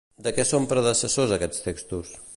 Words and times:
De 0.27 0.31
què 0.37 0.45
són 0.51 0.65
predecessor 0.71 1.37
aquests 1.37 1.63
textos? 1.71 2.17